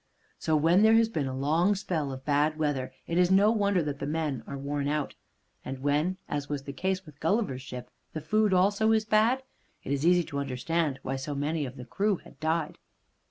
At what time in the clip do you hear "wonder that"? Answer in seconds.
3.51-3.99